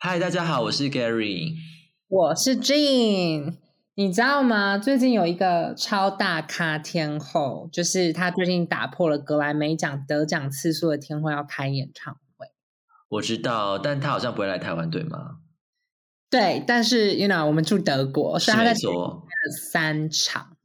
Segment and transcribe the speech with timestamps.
[0.00, 1.54] 嗨，大家好，我是 Gary。
[2.06, 3.56] 我是 Jean，
[3.96, 4.78] 你知道吗？
[4.78, 12.46] 最近有一个超大咖天后，就是她最近打破了格莱美奖得奖次数的天后，要开演唱会。
[13.08, 15.38] 我知道，但她好像不会来台湾，对吗？
[16.30, 19.26] 对，但是 you know 我们住德国，所以是她在没错。
[19.26, 20.56] 开了三场。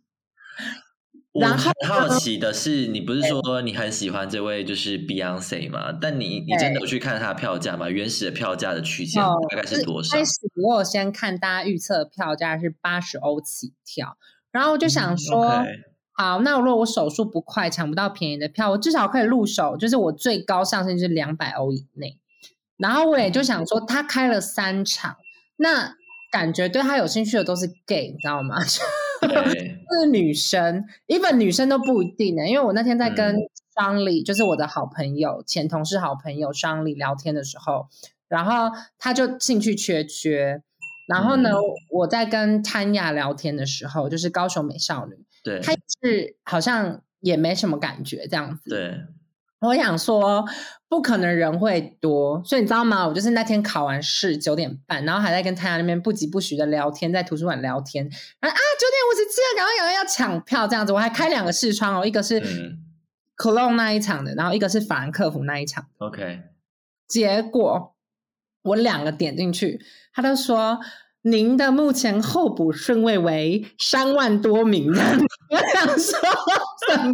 [1.34, 5.92] 我然后很好奇的是，你不是说你很喜欢这位就是 Beyonce 吗？
[6.00, 7.90] 但你你真的有去看他的票价吗？
[7.90, 10.24] 原始的票价的区间哦大概是多少开？
[10.24, 14.16] 始我有先看大家预测票价是八十欧起跳，
[14.52, 15.64] 然后我就想说，
[16.12, 22.20] 好，那如果我手速不快，抢不到便宜的票，我至少可以入手，就是我最高上限就是两百欧以内。
[22.78, 25.16] 然后我也就想说，他开了三场，
[25.58, 25.96] 那
[26.34, 28.58] 感觉对他有兴趣的都是 gay，你知道吗？
[29.22, 32.48] 对，是女生，even 女生都不一定呢。
[32.48, 33.40] 因为我那天在跟嗯
[33.76, 37.88] 商里，就是我的好朋友、前同事好朋友商里聊天的时候，
[38.28, 40.64] 然后他就兴趣缺缺。
[41.08, 41.62] 然后呢，嗯
[41.92, 48.70] 我在跟潘雅聊天的时候，就是高雄美少女，对，她是好像也没什么感觉这样子。
[48.72, 49.02] 对，
[49.68, 50.46] 我想说，
[50.90, 53.08] 不可能人会多，所以你知道吗？
[53.08, 58.04] 我就是那天考完试九点半，然后还在跟太阳那边不疾不徐的聊天，在图书馆聊天，
[58.40, 60.92] 然后啊九点五十七了，赶快赶快要抢票这样子。
[60.92, 62.84] 我还开两个视窗哦，一个是嗯
[63.38, 65.88] Cologne 那一场的，然后一个是法兰克福那一场。
[65.98, 66.42] ，OK，
[67.08, 67.96] 结果
[68.64, 69.80] 我两个点进去，
[70.14, 70.80] 他都说
[71.24, 74.92] 您的目前候补顺位为三万多名。
[75.50, 76.20] 我想说
[76.88, 77.14] 什么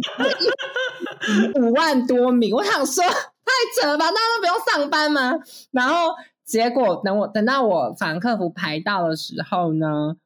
[1.54, 2.54] 五万多名？
[2.54, 5.38] 我想说太扯了吧，大家都不用上班吗？
[5.70, 10.16] 然后结果等我等到我法兰克福排到的时候呢，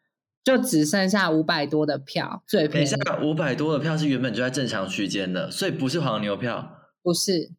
[0.43, 2.91] 就只剩下五百多的票，最便宜
[3.23, 7.51] 五百多的票是原本就在正常区间的，所以不是黄牛票不是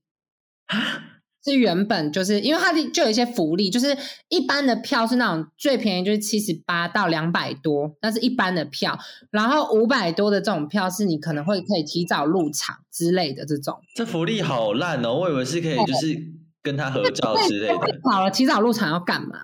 [0.65, 1.11] 啊。
[1.45, 3.95] 是原本就是因为它的就有一些福利，就是
[4.29, 8.97] 一般的票是那种最便宜就是七十八到两百多，那是一般的票，
[9.29, 13.79] 然后五百多的这种票是你可能会可以提早入场之类的这种。
[13.95, 15.13] 这福利好烂哦！
[15.13, 16.17] 我以为是可以就是
[16.63, 17.79] 跟他合照之类的。
[18.09, 19.37] 好了，提早入场要干嘛、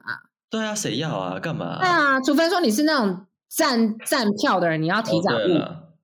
[0.50, 1.40] 对啊，谁要啊？
[1.40, 5.60] 干嘛、对啊，除非说你是那种站站票的人，你要提哦早入。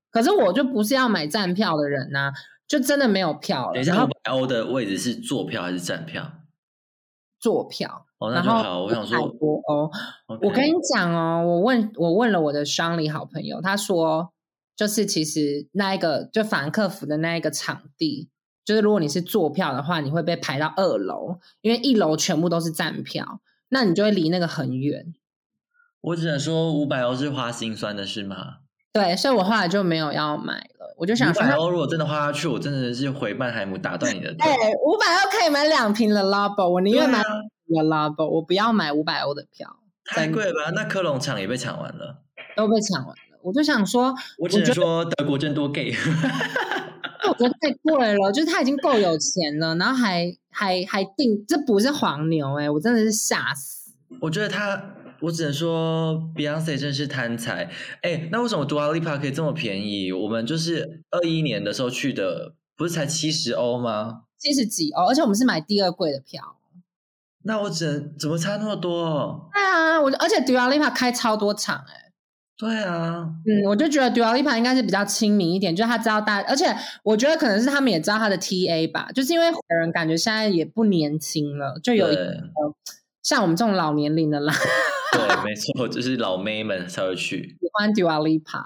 [0.09, 2.31] 可是我就不是要买站票的人呐、
[2.67, 3.73] 就真的没有票了。
[3.73, 6.31] 等一下，五百欧的位置是坐票还是站票？
[7.39, 8.83] 坐票，哦，那就好。
[8.83, 9.91] 我想100说，多欧。
[10.25, 14.33] OK 我跟你讲哦，我问我问了我的商里好朋友，他说
[14.75, 18.29] 就是其实那一个就法兰克福的那一个场地，
[18.65, 23.39] 就是如果你是坐票的话，你会被排到二楼，因为一楼全部都是站票，
[23.69, 25.13] 那你就会离那个很远。
[26.01, 28.57] 我只能说五百欧是花心酸的事吗？
[28.97, 34.49] 对，所以我后来就没有要买了，我就想说，五百欧如果真的花下去，我真的是回曼海姆打断你的腿。
[34.49, 40.71] 哎，五百欧可以买两瓶的 Labo，我宁愿买的 Labo，我不要买五百欧的票，太贵了吧？
[40.73, 42.23] 那科隆场也被抢完了。
[42.55, 43.15] 都被抢完了。
[43.43, 45.93] 我就想说，我只能说德国真多 gay。
[47.29, 53.91] 我觉得太贵了，就是他已经够有钱了，然后还还还定，这不是黄牛哎、我真的是吓死。
[54.21, 54.81] 我觉得他，
[55.21, 57.69] 我只能说 Beyonce 真是贪财。
[58.01, 60.11] 哎，那为什么 Dua Lipa 可以这么便宜？
[60.11, 64.23] 我们就是二一年的时候去的，不是才七十欧吗？
[64.37, 66.57] 七十几欧，而且我们是买第二贵的票。
[67.43, 69.49] 那我只能怎么差那么多？
[69.53, 72.11] 对啊，我而且 Dua Lipa 开超多场哎、
[72.57, 76.65] 对啊，嗯，我就觉得 Dua Lipa 应该是比较亲民一点，就是他知道大，而且
[77.03, 82.43] 我觉得可能是他们也知道他的 TA 吧，就是因为有人感觉现在也不年轻了，就有一个
[83.23, 84.53] 像我们这种老年龄的啦，
[85.13, 87.57] 对，没错，就是老妹们才会去。
[87.59, 88.63] 喜欢 Dua Lipa，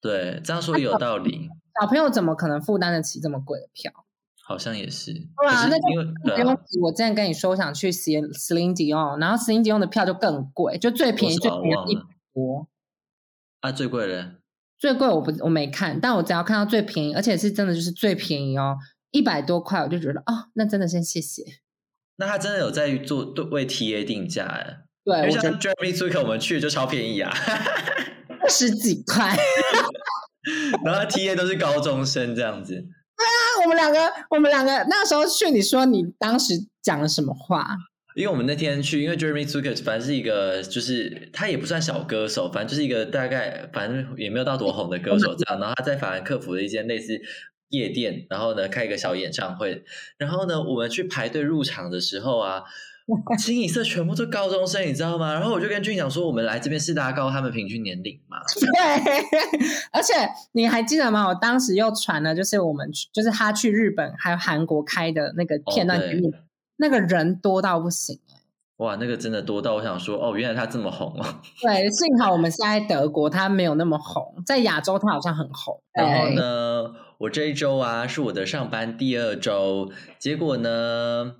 [0.00, 1.48] 对，这样说也有道理，
[1.80, 3.92] 小朋友怎么可能负担得起这么贵的票？
[4.46, 5.12] 好像也是。
[5.12, 5.82] 对啊那就
[6.22, 12.02] 可是因为不用我之前跟你说我想去 Celine Celine Dion，然后 Celine Dion 的票就更贵，就最便宜最多少忘了便宜一百
[12.34, 12.68] 多，
[13.60, 14.34] 啊，最贵的
[14.76, 18.76] 最贵我不我没看，但我只要看到最便宜，而且是真的就是最便宜哦，
[19.12, 21.42] 一百多块我就觉得哦，那真的先谢谢。
[22.16, 27.30] 那他真的有在做对为 TA 定价哎，对，我觉得 Jeremy Zucker 我们去就超便宜啊，
[28.40, 29.36] 二十几块。
[30.84, 32.74] 然后 TA 都是高中生这样子。
[32.74, 37.76] 对啊我们两个，我们两个那时候去，你说你当时讲了什么话？
[38.16, 45.60] 因为我们那天去，因为 Jeremy Zucker 反正是一个，就是他也不算小歌手，反正就是一个大概，反正也没有到多红的歌手这样。
[45.60, 47.20] 然后他在法兰克福的一间类似
[47.70, 49.84] 夜店，然后呢开一个小演唱会。
[50.18, 52.62] 然后呢，我们去排队入场的时候啊，
[53.38, 55.32] 清一色全部都高中生，你知道吗？
[55.34, 58.38] 然后我就跟俊讲说，我们来这边是拉高他们平均年龄嘛。
[58.58, 59.22] 对，
[59.92, 60.14] 而且
[60.52, 61.28] 你还记得吗？
[61.28, 66.30] 我当时又传了，就是我们去就是他去日本还有韩国开的那个片段给你，
[66.76, 68.34] 那个人多到不行、欸、
[68.78, 71.40] 哇，那个真的多到我想说，哦，原来他这么红哦。
[71.62, 75.78] 对，幸好我们是在德国，他没有那么红，在亚洲他好像很红。
[75.92, 81.36] 然后呢，我这一周啊是我的上班第二周，结果呢，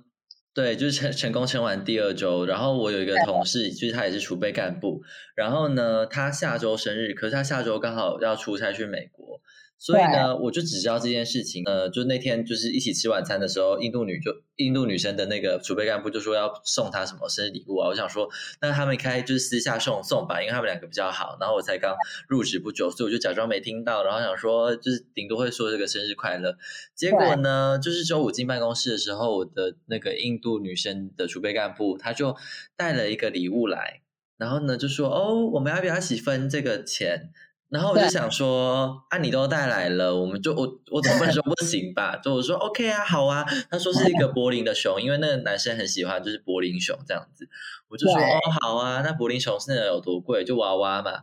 [0.55, 2.45] 对，就是成成功撑完第二周。
[2.45, 5.03] 然后我有一个同事，就是他也是储备干部，
[5.35, 9.41] 然后呢，他下周生日，可是他下周刚好要出差去美国。
[9.85, 11.63] 所以呢，我就只知道这件事情。
[11.63, 17.89] 呃，就那天就是一起吃晚餐的时候，印度女就印度女生的那个储备干部就说要送她什么生日礼物啊。
[17.89, 18.27] 我想说，
[18.61, 21.37] 那他们开就是私下送送吧，因为他们两个比较好。
[21.39, 21.95] 然后我才刚
[22.27, 26.57] 入职不久，所以我就假装没听到，然后想说就是顶多会说这个生日快乐。
[26.95, 32.35] 结果呢，就是周五进办公室的时候，我的那个印度女生的储备干部，她就
[32.75, 34.01] 带了一个礼物来，
[34.39, 37.29] 然后呢就说哦，我们要不要一起分这个钱？
[37.75, 40.61] 然后我就想说，啊，你都带来了，我们就我
[40.91, 42.15] 我总不能说不行吧？
[42.23, 43.45] 就我说 OK 啊，好啊。
[43.69, 47.49] 他说是一个 柏林的熊，因为那个男生很喜欢就是柏林熊这样子。
[47.89, 49.01] 我就说哦，好啊。
[49.01, 50.45] 那柏林熊现在有多贵？
[50.45, 51.19] 就娃娃嘛。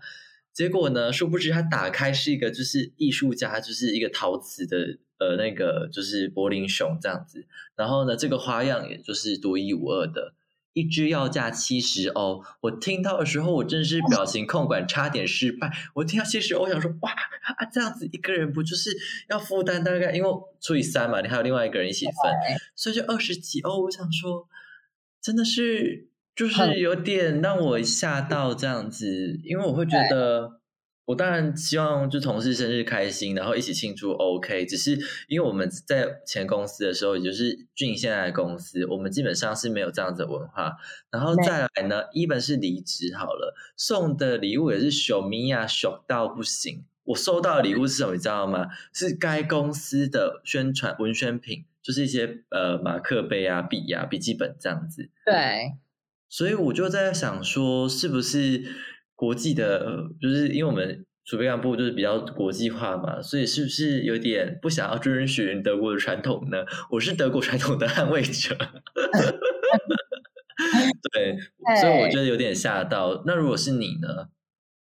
[0.52, 7.46] 结果呢，殊不知他打开是一个就是艺术家，就是一个陶瓷的呃那个就是柏林熊这样子。
[7.74, 10.34] 然后呢，这个花样也就是独一无二的。
[10.72, 15.70] 一只要价七十欧，我听到的时候，我真是表情控管差点失败。
[15.94, 18.90] 我听到七十欧，我想说哇啊，这样子一个人不就是
[19.28, 20.30] 要负担大概因为
[20.60, 22.14] 除以三嘛，你还有另外一个人一起分，
[22.74, 23.84] 所以就二十几欧。
[23.84, 24.48] 我想说，
[25.20, 30.61] 真的是就是有点让我吓到这样子，因为我会觉得。
[31.04, 34.12] 我当然希望就同事生日开心，然后一起庆祝。
[34.12, 34.92] OK，只是
[35.26, 40.76] 因为我们在前公司的时候，也就是俊现在的公司，我们基本上是没有这样子的文化。
[41.10, 46.84] 然后再来呢，一本是离职好了，送的礼物也是小米呀，小到不行。
[47.02, 48.68] 我收到的礼物是什么，你知道吗？
[48.92, 55.10] 是该公司的宣传文宣品，就是一些呃马克杯啊、笔啊、笔记本这样子。
[55.26, 55.72] 对，
[56.28, 58.62] 所以我就在想说，是不是？
[59.22, 66.64] 国际的，就是因为我们储备干部就是比较国际化嘛，所以是不是有点不想要遵循德国的传统呢？
[66.90, 68.56] 我是德国传统的捍卫者，
[71.14, 71.36] 对，
[71.80, 73.22] 所以我觉得有点吓到。
[73.24, 74.26] 那如果是你呢？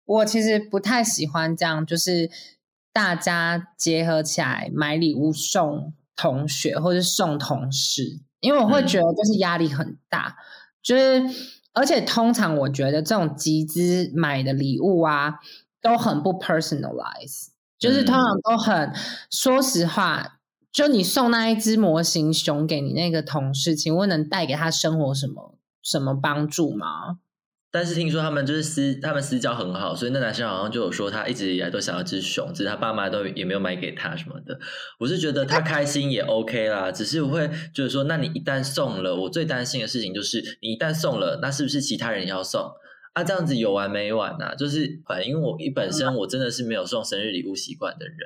[0.05, 2.29] 我其实不太喜欢这样，就是
[2.93, 10.37] 大家结合起来买礼物送同学或者送同事，因为我会觉得就是压力很大，
[10.83, 11.23] 就是。
[11.77, 15.35] 而且通常我觉得这种集资买的礼物啊，
[15.83, 18.91] 都很不 personalize，就是通常都很
[19.31, 20.39] 说实话，
[20.73, 27.19] 就你送那一只模型熊给你那个同事，请问能带给他生活什么什么帮助吗？
[27.77, 34.59] 但是听说他们就是私，他们私交很好，所以那男生好像就有说他一直以来都想要只熊，只是他爸妈都也没有买给他什么的。
[34.99, 42.63] 我是觉得他开心也 OK 啦，只是我会就是说，那你一旦送了，我最担心的事情就是你一旦送了，那是不是其他人要送
[43.13, 43.23] 啊？
[43.23, 44.55] 这样子有完没完呐？
[44.57, 48.17] 就是反正因为我一本身我真的是没有送生日礼物习惯的人。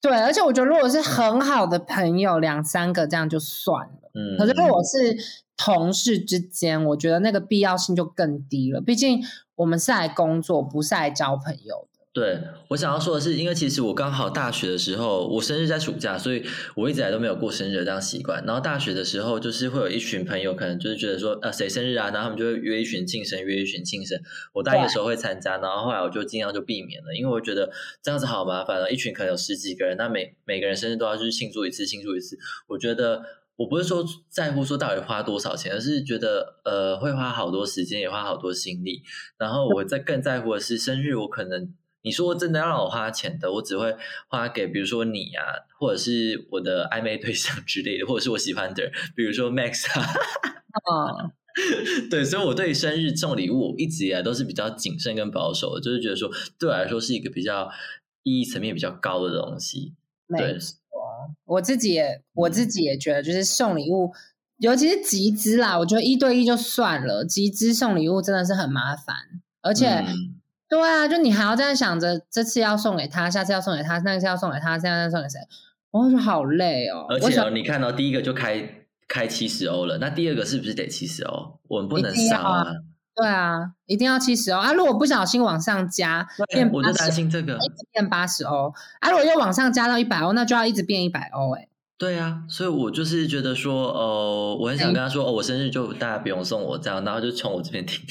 [0.00, 4.10] 对，而且我觉得如果是很好的朋友，两三个这样就算了。
[4.14, 5.16] 嗯，可是如果是。
[5.62, 8.80] 同事之间，我觉得那个必要性就更低了。
[8.80, 9.22] 毕竟
[9.56, 11.99] 我们是来工作，不是来交朋友的。
[12.20, 12.38] 对
[12.68, 16.44] 我想要说的是，因为其实我刚好大学的时候，我生日在暑假，所以
[16.76, 18.44] 我一直来都没有过生日的这样习惯。
[18.44, 22.10] 然后大学的时候，就是会有一群朋友，可能就是觉得说，呃，谁生日啊？
[22.10, 24.20] 然后他们就会约一群庆生，约一群庆生。
[24.52, 27.70] 我大一的时候会参加，然后后来我就尽量就避免了，因为我觉得
[28.02, 28.90] 这样子好麻烦了。
[28.92, 33.22] 一群可能有十几个人，那每每个人生日都要去庆祝一次，庆祝一次，我觉得。
[33.60, 39.02] 我不是说在乎说到底花多少钱，而是觉得呃会花好多时间，也花好多心力。
[39.36, 41.70] 然后我在更在乎的是生日，我可能
[42.02, 43.94] 你说真的要让我花钱的，我只会
[44.28, 45.42] 花给比如说你啊，
[45.78, 50.06] 或者是我的暧昧对象之类的，或者是我喜欢的人，比如说 Max 啊。
[50.86, 51.32] 哦，
[52.10, 57.70] 对，所以我对生日送礼物一直以来都是比较谨慎跟保守的，就是觉得说对我来说是一个比较
[58.22, 59.94] 意义层面比较高的东西。
[60.36, 60.56] 对。
[61.44, 64.10] 我自己也我自己也觉得，就是送礼物，
[64.58, 69.16] 尤其是集资啦，我觉得一对一就算了，集资送礼物真的是很麻烦，
[69.60, 70.02] 而且，
[70.70, 75.40] 对啊，就你还要这样想着，这次要送给他，下次要送给他，那次要送给他，现在要送给谁？
[75.90, 77.06] 我觉得好累哦。
[77.08, 81.58] 而且你看到第一个就开开七十欧了，那第二个是不是得七十欧？
[81.66, 82.66] 我们不能少啊。
[83.16, 84.72] 对啊，一定要七十欧啊！
[84.72, 87.58] 如果不小心往上加，变我就担心这个
[87.92, 89.10] 变八十欧啊！
[89.10, 91.68] 如果又往上加到一百欧，那就要一直变一百欧哎。
[91.98, 98.06] 对啊，所以我就是觉得说，呃，我很想跟他说，哦，我生日就大家不用送我这样，然后就从我这边停。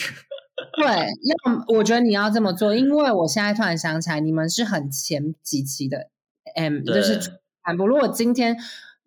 [0.77, 6.09] 对，要我觉得你要这么做，因为我现在突然想起来，你们是很前几期的
[6.55, 7.19] M，就是
[7.63, 7.87] 传播。
[7.87, 8.57] 如果今天。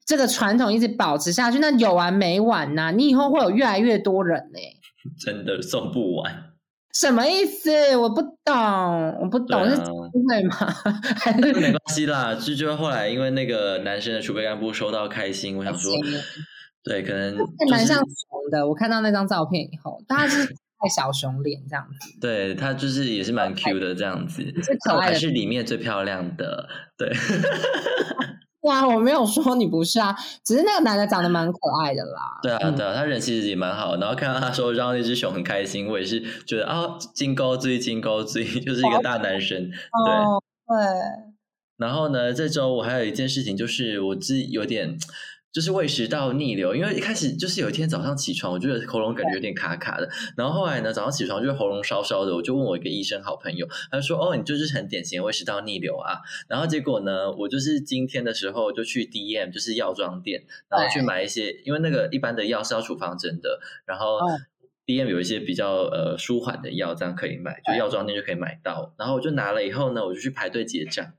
[0.05, 4.59] 这个传统一直保持下去，那有完没完呐、你以后会有越来越多人呢、
[5.25, 6.51] 真的送不完。
[6.93, 7.97] 什么意思？
[7.97, 8.55] 我不懂，
[9.21, 9.91] 我不懂，是机
[10.29, 10.57] 会吗？
[11.17, 15.93] 还是没关系啦，就就后来因为那个男生的储备干部收到开心，我想说，
[16.83, 18.67] 对，可能就是还蛮像熊的。
[18.67, 20.53] 我看到那张照片以后，大家是
[20.83, 27.11] 爱小熊脸这样子，对他就是也是蛮 Q 的这样子，是可但我爱的还是里面最漂亮的，对，
[28.63, 32.39] 哇，我没有说你不是啊，只是那个男的长得蛮可爱的啦。
[32.43, 40.13] 对啊，嗯对啊，他人其实也蛮好，然后看到他说让那只熊很开心，我也是觉得啊，金钩追金钩追， 就是一个大男生，对。
[40.15, 41.35] 哦，对，
[41.77, 44.97] 然后呢，这周我还有一件事情，就是我自己有点
[45.53, 56.21] 就是胃食道逆流，因为一开始就是有一天早上起床，我觉得喉咙感觉有点卡卡的，然后后来呢，早上起床就是喉咙烧烧的，我就问我一个医生好朋友，他就说哦，你就是很典型的胃食道逆流啊。
[56.49, 64.17] 然后结果呢，我就是今天的时候就去 DM，就是药妆店，然后去买一些，因为那个一般的药是要处方针的，然后。
[64.17, 64.27] 哦
[64.85, 68.93] DM 有一些比较呃舒缓的药，这样可以买，就药妆店就可以买到。
[68.99, 71.13] 然后我就拿了以后呢，我就去排队结账。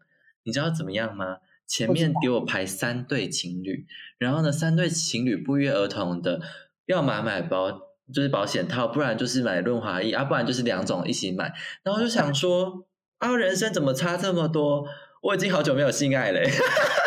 [0.44, 1.38] 你知道怎么样吗？
[1.74, 3.88] 前面给我排三对情侣，
[4.20, 6.40] 然后呢，三对情侣不约而同的，
[6.86, 7.72] 要买买保
[8.14, 11.52] 就是保险套，不然就是买润滑液啊，不然就是两种一起买。
[11.82, 12.86] 然后就想说，
[13.18, 14.86] 啊，人生怎么差这么多？
[15.24, 16.48] 我已经好久没有性爱嘞，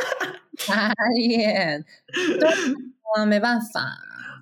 [0.59, 1.85] 傻眼，
[2.41, 2.49] 对，
[3.15, 3.97] 啊，没办法，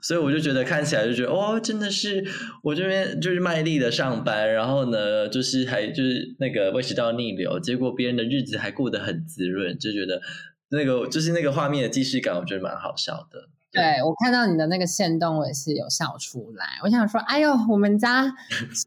[0.06, 2.22] 所以我就觉得看起来就觉得，哦，真的是
[2.62, 10.20] 我这边就是卖力的上班，然后呢，就是还就是那个胃食道逆流，结果别人的日子还过得很滋润，就觉得
[10.68, 13.48] 那个就是那个画面的既视感，我觉得蛮好笑的。
[13.72, 16.64] 对我看到你的那个线动，我也是有笑出来。
[16.84, 18.24] 我想说，哎呦，我们家
[18.70, 18.86] 小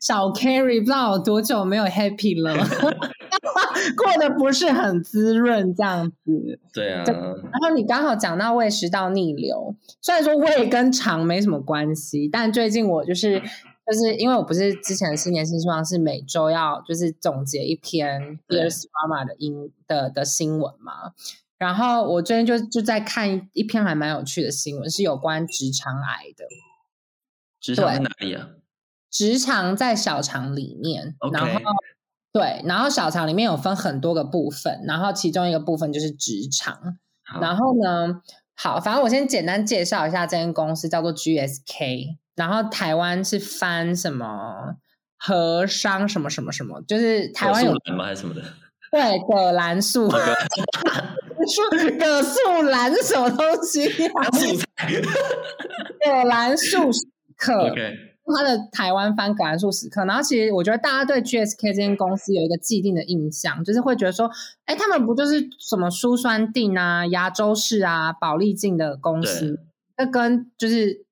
[0.00, 2.52] 小 Carry 不知道有多久没有 happy 了，
[3.96, 6.58] 过得不是很滋润这样子。
[6.72, 21.12] 对啊，然后你刚好讲到胃食道逆流，虽然说胃跟肠没什么关系，但最近我就是就是因为我不是之前的新年新希望是每周要就是总结一篇对 Dear Mama 的英的的新闻嘛，
[21.58, 26.44] 然后我最近就就在看一篇还蛮有趣的新闻，是有关直肠癌的。
[27.60, 28.50] 直肠在哪里啊？
[29.10, 31.58] 直肠在小肠里面然后
[32.32, 36.98] 对，然后小肠里面有分很多个部分，然后其中一个部分就是直肠。
[37.40, 38.22] 然后呢，
[38.54, 44.76] 好，反正我先简单介绍一下这间公司，叫做 GSK，然后台湾是翻什么
[45.18, 48.04] 和商什么什么什么，就是台湾有兰吗？
[48.06, 48.42] 还是什么的？
[48.90, 50.34] 对葛兰素，那个
[51.46, 54.24] 树葛素兰是什么东西啊？
[54.32, 54.90] 素材。
[56.02, 57.06] 葛兰素史
[57.36, 57.70] 克。
[58.36, 64.30] 它的台湾翻葛兰素史克，然后其实我觉得大家对 GSK 这间公司有一个既定的印象，就是会觉得说，
[64.66, 69.60] 哎，他们不就是什么舒酸定啊、牙周式啊、保利净的公司，
[69.96, 71.04] 那跟就是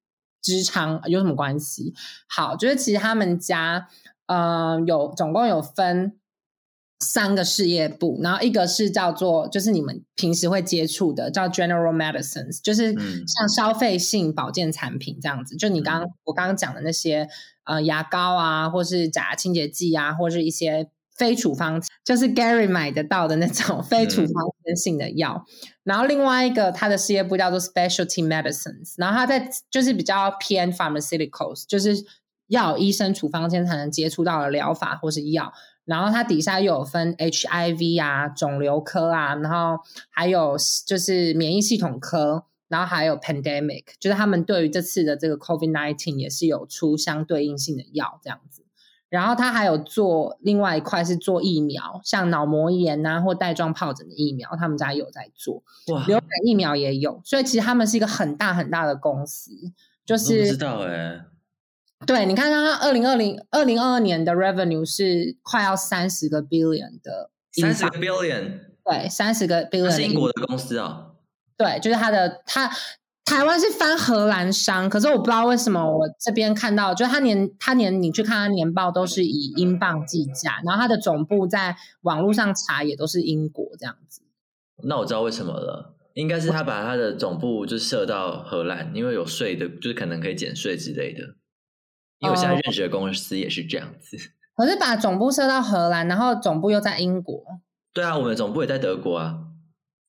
[0.43, 1.95] 职场有什么关系？
[2.29, 3.89] 好，就是其实他们家，
[4.27, 6.19] 呃，有总共有分。
[7.01, 15.57] 三个事业部，然后一个是叫做，就是你们平时会接触的，叫 General Medicines，就是嗯像消费性保健产品这样子。
[15.57, 17.29] 就你刚刚、我刚刚讲的那些，
[17.65, 24.35] 呃，牙膏啊，或是假清洁剂啊，或是一些非处方，就是 Gary 买得到的那种非处方
[24.65, 25.45] 间性的药。
[25.85, 31.95] 然后另外一个它的事业部叫做 Specialty Medicines，然后它在就是比较偏 pharmaceuticals，就是
[32.47, 35.53] 要有医生处方间才能接触到的疗法或是药。
[35.87, 48.65] 然后它底下又有分 HIV 啊、肿瘤科啊，然后还有就是免疫系统科，然后还有 pandemic，就是他们对于这次的这个 COVID nineteen 也是有出相对应性的药这样子。
[49.09, 55.63] 然后它还有做另外一块是做疫苗，像脑膜炎啊或带状疱疹的疫苗，他们家有在做，
[55.95, 59.53] 哇，流感疫苗也有，所以其实他们是一个很大很大的公司，
[60.05, 61.21] 就我都不知道哎，
[62.05, 71.13] 对，你看它二零二零二零二二年的 revenue 是快要三十个 billion 的三十个 billion，对，三十个 billion 是英英国的公司啊。
[71.57, 72.71] 对，就是它的它
[73.25, 84.21] 台湾是翻荷兰商，可是我不知道为什么我这边看到，就是它年它年你去看它年报都是以英镑计价，然后它的总部在网络上查也都是英国这样子。
[84.85, 91.35] 那我知道为什么了，应该是他把他的总部就设到荷兰，因为有税的，就是可能可以减税之类的。
[92.19, 94.17] 因为我现在哦认识的公司也是这样子。
[94.57, 97.45] 可是把总部设到荷兰，然后总部又在英国，
[97.93, 99.39] 对啊，我们总部也在德国啊，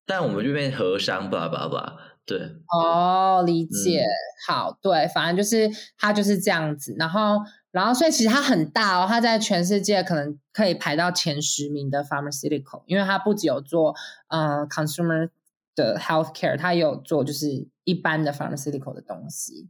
[0.06, 1.98] 但我们这边荷商，巴拉巴拉巴拉。
[2.26, 4.02] 对，哦，理解。
[4.02, 4.08] 嗯
[4.48, 6.94] 好，对，反正就是它就是这样子。
[7.00, 13.96] 然后，然后，所以其实它很大哦，它在全世界可能可以排到前十名的 pharmaceutical，因为它不只有做
[14.28, 15.30] 呃 consumer
[15.74, 19.70] 的 healthcare，它也有做就是一般的 pharmaceutical 的东西。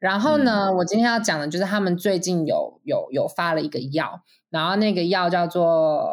[0.00, 6.08] 然后呢，我今天要讲的就是他们最近有有有发了一个药，然后那个药叫做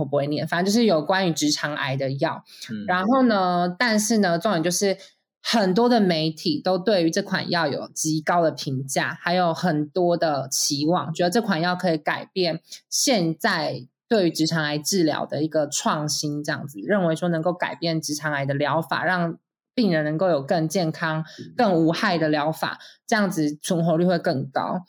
[0.00, 2.42] 我不会念，反正就是有关于直肠癌的药。
[2.88, 4.98] 然后呢，但是呢，重点就是
[5.40, 19.38] 很多的媒体都对于这款药有极高的评价，还有很多的期望，觉得这款药可以改变现在对于直肠癌治疗的一个创新，这样子认为说能够改变直肠癌的疗法，让。
[19.74, 21.24] 病人能够有更健康、
[21.56, 24.80] 更无害的疗法，这样子存活率会更高。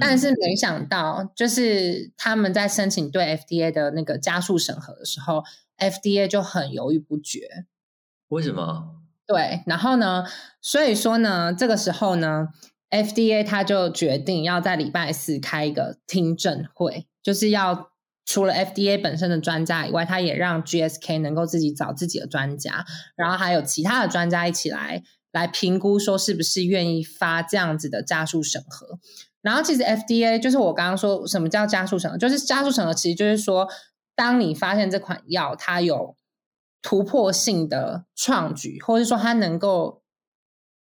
[0.00, 5.44] 但是没想到，就是他们在申请对 FDA 的那个加速审核的时候
[5.78, 7.66] ，FDA 就很犹豫不决。
[8.28, 8.96] 为什么？
[9.26, 10.24] 对，然后呢？
[10.60, 12.48] 所以说呢，这个时候呢
[12.90, 17.93] ，FDA 他就决定要在礼拜四开一个听证会，就是要。
[18.26, 28.98] 除了 FDA 本身的专家以外，他也让 GSK 能够自己找自己的专家，然后还有其他的专家一起来来评估，说是不是愿意发这样子的加速审核。
[29.42, 33.68] 然后其实 FDA 就是我刚刚说什么叫加速审核，就是加速审核其实就是说，
[34.14, 36.16] 当你发现这款药它有
[36.80, 40.02] 突破性的创举，或者说它能够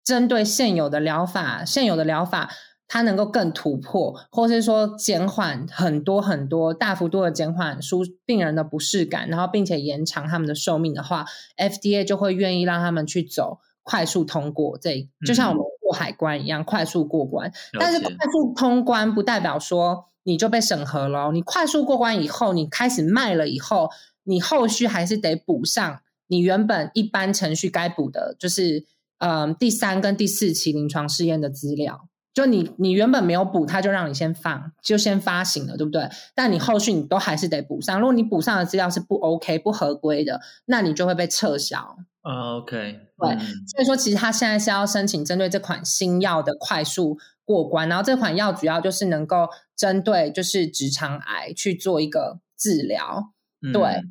[0.04, 2.50] 针对现有的疗法、现有的疗法。
[2.86, 11.24] 它能够更突破，或是说减缓很多很多大幅度的减缓输病人的不适感，然后并且延长他们的寿命的话
[11.56, 17.50] ，FDA 就会愿意让他们去走快速通过，这就像我们过海关一样快速过关。
[17.80, 23.90] 但是快速通关不代表说你就被审核了，你快速过关以后，你开始卖了以后，
[24.24, 28.86] 你后续还是得补上你原本一般程序该补的，就是
[29.18, 32.08] 嗯第三跟第四期临床试验的资料。
[32.34, 36.08] 就你，你原本没有补，他就让你先放，就先发行了，对不对？
[36.34, 38.00] 但你后续你都还是得补上。
[38.00, 41.96] 如果你补上的资料是不 OK、不合规的，那你就会被撤销。
[42.22, 43.38] 啊，OK，对。
[43.68, 53.32] 所以说，其实他现在是要申请针对这款新药的快速过关，然后这款药主要就是能够针对就是直肠癌去做一个治疗，
[53.72, 54.02] 对。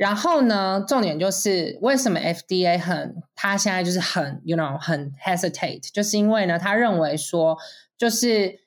[0.00, 7.58] 然后呢，重点就是为什么 FDA 很，他现在就是很，you know，很 hesitate，就是因为呢，他认为说，
[7.98, 8.60] 就是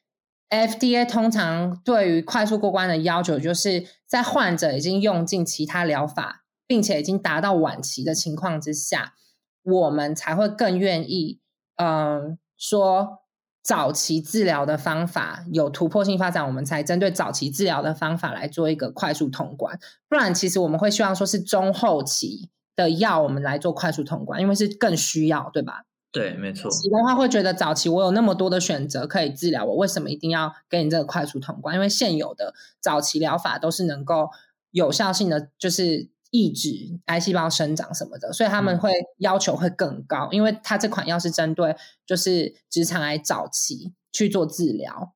[0.52, 9.16] FDA 通常对于快速过关的要求，就是在患者已经用尽其他疗法，并且已经达到晚期的情况之下，
[9.64, 11.40] 我们才会更愿意，
[11.78, 13.23] 嗯，说。
[13.64, 19.80] 早期治疗的方法有突破性发展，我们才针对早期治疗的方法来做一个快速通关。
[20.10, 25.86] 不然，其实我们会希望说是中后期的药，我们来做快速通关，因为是更需要，对吧？
[26.12, 26.70] 对，没错。
[26.70, 31.74] 的话会觉得早期我有那么多的选择可以治疗，我为什么一定要给你这个快速通关？
[31.74, 34.30] 因为现有的早期疗法都是能够
[34.72, 36.13] 有效性的，就是。
[36.34, 41.76] 抑制癌细胞生长什么的，所以他们会要求会更高，因为它这款药是针对
[42.08, 45.14] 就是直肠癌早期去做治疗。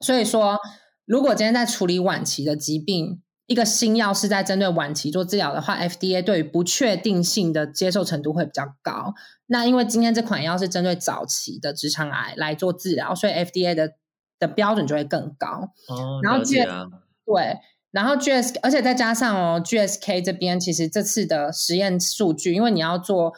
[0.00, 0.58] 所以说，
[1.04, 9.14] 如果今天在处理晚期的疾病，一个新药是在针对晚期做治疗的话，FDA 对于不确定性的接受程度会比较高。
[9.46, 13.92] 那因为今天这款药是针对早期的直肠癌来做治疗，所以 FDA 的
[14.40, 15.70] 的标准就会更高。
[15.86, 16.86] 哦，了解啊，
[17.24, 17.60] 对。
[17.94, 23.32] 然后 GS，而且再加上哦，GSK 这边其实这次的实验数据，因为你要做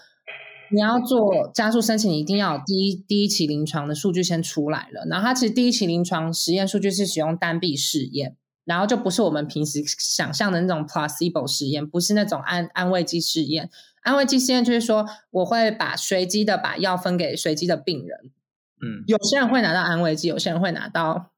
[0.71, 5.05] 你要做加速申请，你一定要第一第一期临床的数据先出来了。
[5.11, 13.69] 然后它其实第一期临床实验数据是使用单臂试验，然后就不是我们平时想象的那种 placebo 实验，不是那种安安慰剂试验。
[14.01, 18.31] 安慰剂试验就是说，我会把随机的把药分给随机的病人，
[18.81, 21.33] 嗯，有些人会拿到安慰剂，有些人会拿到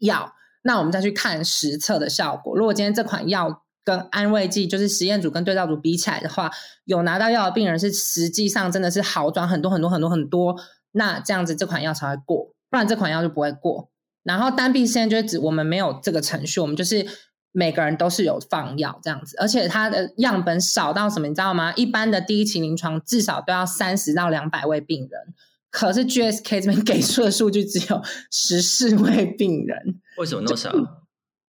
[0.00, 0.32] 药。
[0.64, 2.56] 那我们再去看实测的效果。
[2.56, 6.50] 如果今天这款药跟安慰剂，就是实验组跟对照组比起来的话，
[6.86, 10.56] 有拿到药的病人是实际上真的是好转很多很多很多很多，
[10.92, 13.90] 那这样子这款药才会过，不然这款药就不会过。
[14.22, 17.06] 然后单臂实验就是指我们没有这个程序，我们就是
[17.52, 21.74] 每个人都是有放药这样子，而且它的样本少到什么，你知道吗？
[21.76, 25.34] 一般的第一期临床至少都要三十到两百位病人。
[25.70, 28.00] 可是 GSK 这边 给出的数据只有
[28.30, 30.70] 十四位病人，为什么那么少？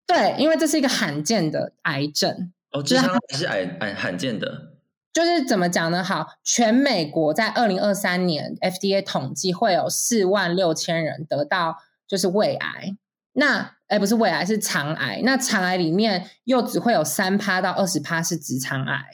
[0.07, 4.72] 对，因为这是一个罕见的癌症哦，这是是癌癌罕见的。
[5.12, 6.03] 就是怎么讲呢？
[6.03, 12.96] 好，全美国在二零二三年 FDA 统计会有四万六千人得到就是胃癌，
[13.33, 19.05] 那哎不是胃癌是肠癌，那肠癌里面又只会有三趴到二十趴是直肠癌，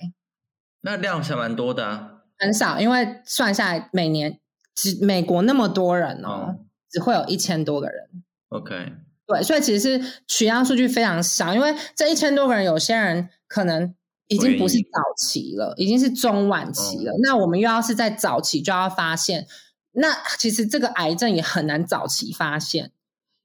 [0.81, 4.41] 那量还蛮多的啊，很少，因为算下来每年。
[4.73, 8.09] 只美国那么多人哦，只会有一千多个人。
[8.49, 8.95] OK，
[9.31, 13.95] 对，所以其实是取样数据非常少，因为这一千多个人，有些人可能
[14.27, 17.13] 已经不是早期了，已经是中晚期了。
[17.23, 19.47] 那我们又要是在早期就要发现，
[19.93, 22.91] 那其实这个癌症也很难早期发现，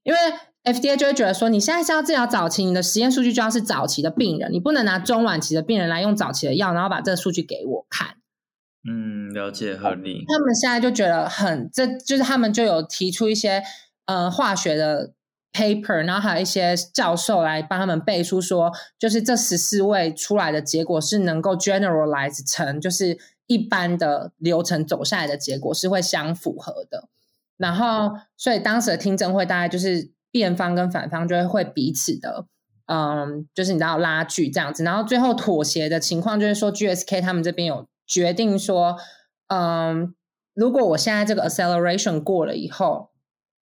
[0.02, 0.20] 因为
[0.64, 8.16] FDA 就会觉得说，你现在是要治疗早期，你的实验数据就要是早期的病人，你不能拿中晚期的病人来用早期的药，然后把这个数据给我看。
[8.90, 10.26] 嗯，了解合理。
[10.28, 13.62] 他们现在就觉得很，这就是他们就有提出一些
[14.08, 15.14] 呃化学的。
[15.56, 27.08] paper，然后还有一些教授来帮他们背书，说就是这十四位出来的结果是能够 generalize 成，就是一般的流程走下来的结果是会相符合的。
[27.56, 32.48] 然后，所以当时的听证会大概就是辩方跟反方就会会彼此的，
[32.88, 34.84] 嗯，就是你知道拉锯这样子。
[34.84, 38.98] 然后最后妥协的情况就是说，GSK 他们这边有决定说，
[39.48, 40.14] 嗯，
[40.54, 43.15] 如果我现在这个 acceleration 过了以后。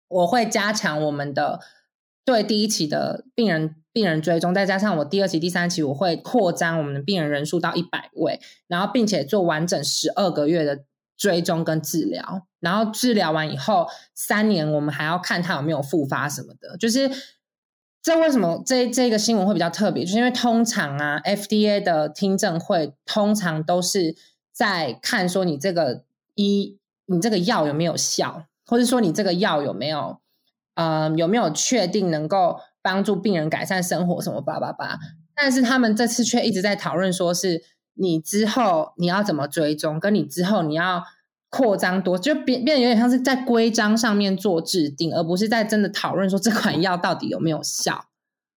[0.10, 1.62] 我会加强我们的
[2.26, 10.84] 对第一期的病人病人追踪，再加上我第二期、第三期，我会扩张我们的病人人数到一百位，然后并且做完整十二个月的
[11.18, 16.78] 追踪跟治疗，然后治疗完以后三年，我们还要看他有没有复发什么的。
[16.78, 17.10] 就是
[18.02, 24.16] 这为什么这这个新闻会比较特别，就是因为通常啊，FDA 的听证会通常都是
[24.54, 26.04] 在看说你这个
[26.36, 28.46] 一你这个药有没有效。
[28.70, 30.20] 或者说你这个药有没有，
[30.76, 35.00] 呃，有没有确定能够帮助病人改善生活什么叭叭叭？
[35.36, 37.64] 但是他们这次却一直在讨论，说是
[37.96, 41.04] 你之后你要怎么追踪，跟你之后你要
[41.50, 48.06] 扩张多，就变变得有点像是在规章上面做制定，而不是在真的讨论说这款药到底有没有效。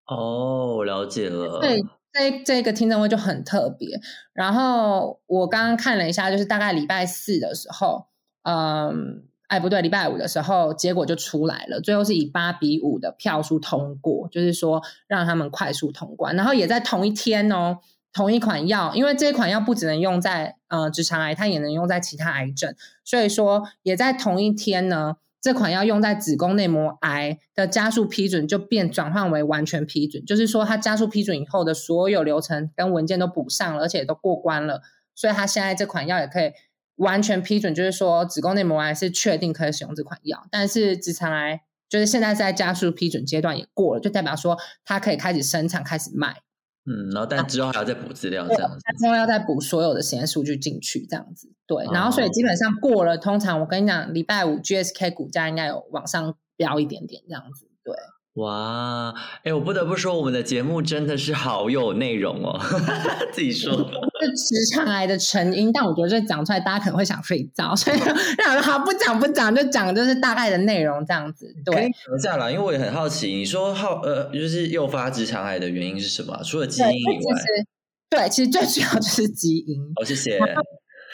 [0.06, 1.58] 哦，了解了。
[1.60, 3.98] 对，这这个听证会就很特别。
[4.34, 8.08] 然后我刚刚看了一下，就是大概礼拜四的时候，
[8.42, 9.24] 嗯。
[9.52, 16.34] 哎，不对，礼拜五的时候结果就出来了，最后是以八比五的票数通过，就是说让他们快速通关。
[16.34, 17.76] 然后也在同一天哦，
[18.14, 34.80] 同一款药，因为这款药不只能用在呃直肠癌，它也能用在其他癌症，所以说也在同一天呢，这款药用在子宫内膜癌的加速批准就变转换为完全批准，就是说它加速批准以后的所有流程跟文件都补上了，而且都过关了，
[35.14, 36.52] 所以它现在这款药也可以。
[36.96, 46.42] 完全批准，就是说子宫内膜癌是确定可以使用这款药，但是直肠癌就是现在在加速批准阶段也过了，就代表说它可以开始生产、开始卖。
[46.84, 51.52] 嗯，然后但之后还要再补资料这样子，之后要再补所有的实验数据进去这样子。
[51.66, 57.68] 对，然后所以基本上过了，通常我跟你讲，礼拜五 GSK 股价应该有往上飙一点点这样子。
[57.84, 57.94] 对。
[58.34, 59.12] 哇，
[59.44, 62.58] 哎，我不得不说，我们的节目真的是好有内容哦。
[63.30, 67.98] 自己说，是直肠癌的成因，但我觉得这讲出来，大家可能会想睡觉，所以
[68.42, 71.54] 让好不讲不讲，就讲就是大概的内容这样子。
[71.62, 76.40] 对，讲一下啦，因为我也很好奇，你说好呃，就是诱发直肠癌的原因是什么？
[76.42, 77.34] 除了基因以外，
[78.08, 79.78] 对，其实最主要就是基因。
[80.00, 80.38] 哦，谢谢。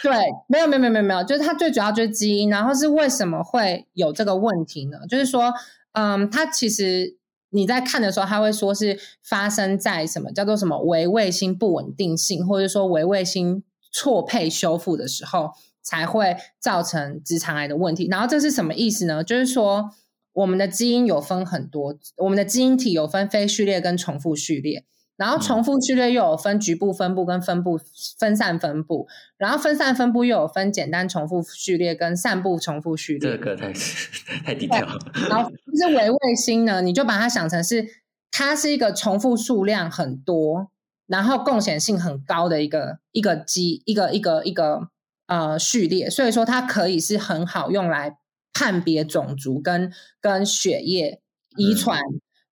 [0.05, 0.13] 对，
[0.47, 4.99] 没有没有没有没有，就是它最主要就是基因，然后是为什么会有这个问题呢？
[5.09, 5.53] 就是说。
[5.93, 7.17] 嗯，它其实
[7.51, 15.51] 你在看的时候，它会说是发生在什么叫做什么微卫星不稳定性，或者说微卫星错配修复的时候，
[15.83, 18.07] 才会造成直肠癌的问题。
[18.11, 19.25] 然后这是什么意思呢？
[19.25, 19.91] 就是说
[20.35, 24.85] 我们的基因有分很多，我们的基因体有分非序列跟重复序列。
[25.19, 27.77] 然后重复序列又有分局部分布跟分布
[28.21, 33.33] 分散分布，然后分散分布又有分简单重复序列跟散布重复序列。
[33.33, 33.73] 这个太
[34.47, 34.87] 太低调。
[35.29, 37.85] 然后是维卫星呢，你就把它想成是
[38.31, 40.71] 它是一个重复数量很多，
[41.09, 44.89] 然后贡献性很高的一个一个基一个一个一个
[45.27, 48.19] 呃序列，所以说它可以是很好用来
[48.53, 51.21] 判别种族跟跟血液
[51.57, 52.01] 遗传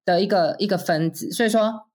[0.05, 1.87] 的一个一个分子，所以说。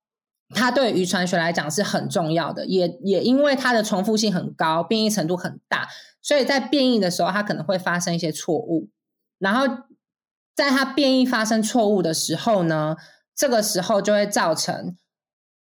[0.54, 5.88] 它对遗传学来讲是很重要的，也也因为它的重复性很高，变异程度很大，
[6.22, 8.90] 所以在变异的时候，它可能会发生一些错误。
[9.40, 9.66] 然后，
[10.56, 12.98] 在它变异发生错误的时候呢，
[13.36, 14.98] 这个时候就会造成，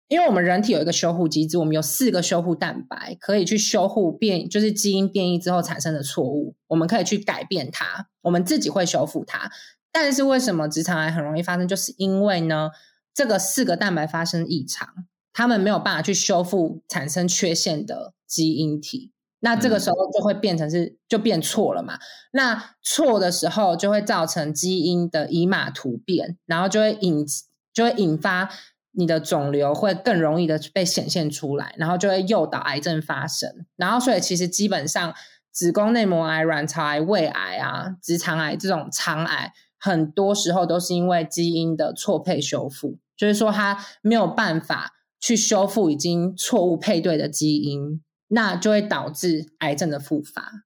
[0.08, 9.50] 因为我们人体有一个修护机制，我们有四个修护蛋白可以去修护变，就是基因变异之后产生的错误，我们可以去改变它，我们自己会修复它。
[9.92, 11.68] 但是为什么直肠癌很容易发生？
[11.68, 12.72] 就是因为呢。
[13.16, 14.88] 这个四个蛋白发生异常，
[15.32, 21.98] 他们没有办法去修复产生缺陷的基因体，那这个时候就会变成是就变错了嘛？
[22.34, 27.26] 那错的时候就会造成基因的以码突变，然后就会引
[27.74, 28.50] 就会引发
[28.92, 33.66] 你的肿瘤会更容易的被显现出来，然后就会诱导癌症发生。
[33.78, 35.14] 然后所以其实基本上
[35.52, 42.98] 子宫内膜癌、卵巢癌、胃癌啊、直肠癌这种肠癌，很多时候都是因为基因的错配修复。
[43.18, 50.66] 就是说，它没有办法去修复已经错误配对的基因，那就会导致癌症的复发。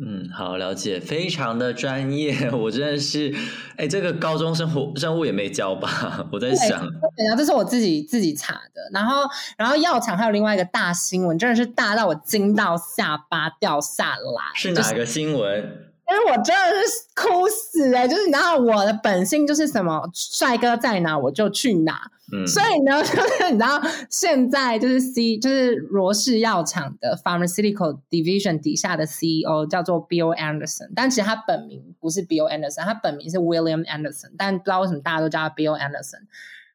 [0.00, 3.34] 嗯，好，了解，非常的专业， 我真的是，
[3.76, 6.28] 哎，这个高中生活生物也没教吧？
[6.30, 9.22] 我在想，然后这是我自己自己查的，然后，
[9.56, 14.54] 然后药厂还有另外一个大新闻，真的是大到我惊到下巴掉下来。
[14.54, 15.87] 是哪个新闻？
[16.10, 18.08] 因为我真的是哭死哎！
[18.08, 22.10] 就是你知道我的本性就是什么，帅哥在哪我就去哪。
[22.46, 36.26] 所以呢， 就是你知道，现在就是 C，就是罗氏药厂的 Pharmaceutical Division 底下的 CEO 叫做 Bill Anderson，但其实他本名不是 Bill Anderson，他本名是 William Anderson，但不知道为什么大家都叫他 Bill Anderson。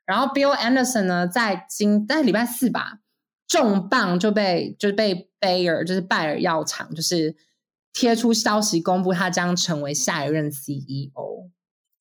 [0.05, 2.99] 然后 Bill Anderson 呢，在今在礼拜四吧，
[3.47, 7.35] 重磅就被就是被 Bayer 就是拜耳药厂就是
[7.93, 11.49] 贴出消息公布，他将成为下一任 CEO。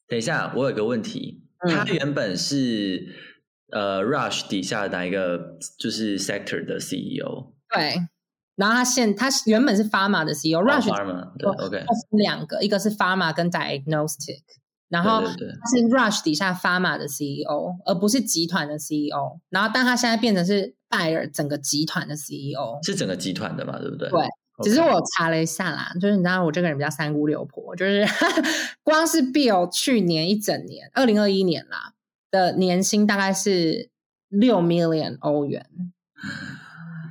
[0.08, 3.30] 等一下，我有个问题，他原本是。
[3.74, 7.54] 呃，Rush 底下哪一个就是 Sector 的 CEO？
[7.74, 8.06] 对，
[8.54, 10.92] 然后他现他原本是 Pharma 的 CEO，Rush
[11.38, 14.42] 对，OK，两个，一个是 Pharma 跟 Diagnostic，
[14.90, 19.40] 然后他是 Rush 底下 Pharma 的 CEO，而不是集团的 CEO。
[19.48, 23.78] 然后，但他现在变成是拜尔整个集团的 CEO，是整个集团的嘛？
[23.78, 24.10] 对不对？
[24.10, 24.20] 对，
[24.62, 28.06] 只是我查了一下啦，就是你知道我这个人比较三姑六婆，就是
[28.82, 31.94] 光是 Bill 去年一整年，二零二一年啦。
[32.30, 33.90] 的年薪大概是
[34.30, 35.66] 六 million 欧元，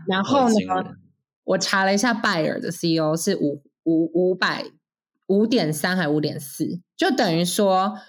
[0.07, 0.55] 然后呢，
[1.43, 4.65] 我查了一下拜耳的 CEO 是五五五百
[5.27, 7.99] 五点三还五点四，就等于说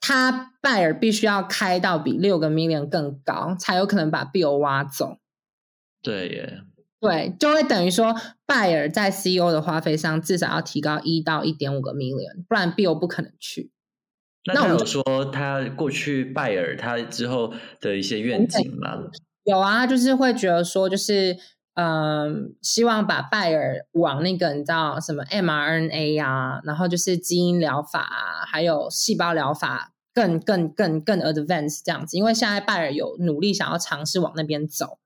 [0.00, 5.18] 他拜耳必须要开到比六个 million 更高，才有可能把 Bill 挖走。
[6.00, 6.62] 对耶，
[7.02, 8.14] 对，就会等于说
[8.46, 13.72] 拜耳在 CEO 的花费上至少要提高一到一点五个 million，不然 Bill 不可能去。
[14.44, 18.98] 那我有说他过去拜耳，他之后的一些愿景吗？
[19.42, 21.36] 有啊，就是会觉得说，就是
[21.74, 32.16] 嗯，希望把拜耳往那个你知道什么 mRNA 啊，然后就是基因疗法啊，还有细胞疗法更更更更 advanced 这样子。
[32.16, 34.98] 因为现在拜耳有努力想要尝试往那边走。